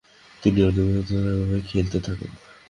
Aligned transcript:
তিনি 0.43 0.59
অনিয়মিতভাবে 0.63 1.57
খেলতে 1.69 1.97
থাকেন। 1.99 2.31